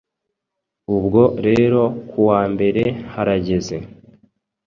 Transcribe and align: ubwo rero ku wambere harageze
ubwo 0.95 1.21
rero 1.45 1.81
ku 2.09 2.17
wambere 2.29 2.83
harageze 3.11 3.77